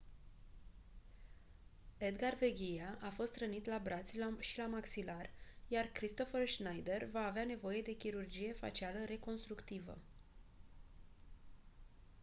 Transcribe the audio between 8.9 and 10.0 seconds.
reconstructivă